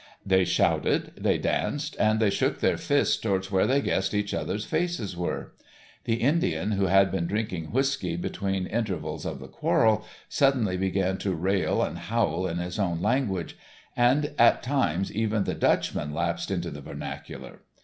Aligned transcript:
They 0.25 0.45
shouted, 0.45 1.11
they 1.15 1.37
danced, 1.37 1.95
and 1.99 2.19
they 2.19 2.31
shook 2.31 2.59
their 2.59 2.75
fists 2.77 3.15
towards 3.17 3.51
where 3.51 3.67
they 3.67 3.81
guessed 3.81 4.15
each 4.15 4.33
other's 4.33 4.65
faces 4.65 5.15
were. 5.15 5.53
The 6.05 6.15
Indian, 6.15 6.71
who 6.71 6.87
had 6.87 7.11
been 7.11 7.27
drinking 7.27 7.65
whiskey 7.65 8.15
between 8.15 8.65
intervals 8.65 9.27
of 9.27 9.37
the 9.39 9.47
quarrel, 9.47 10.03
suddenly 10.27 10.75
began 10.75 11.19
to 11.19 11.35
rail 11.35 11.83
and 11.83 11.99
howl 11.99 12.47
in 12.47 12.57
his 12.57 12.79
own 12.79 12.99
language, 12.99 13.55
and 13.95 14.33
at 14.39 14.63
times 14.63 15.13
even 15.13 15.43
the 15.43 15.53
Dutchman 15.53 16.15
lapsed 16.15 16.49
into 16.49 16.71
the 16.71 16.81
vernacular. 16.81 17.59